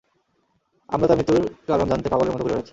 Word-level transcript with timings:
আমরা 0.89 1.07
তার 1.07 1.17
মৃত্যুর 1.17 1.43
কারণ 1.67 1.85
জানতে 1.91 2.07
পাগলের 2.09 2.33
মতো 2.33 2.43
ঘুরে 2.43 2.53
বেড়াচ্ছি। 2.53 2.69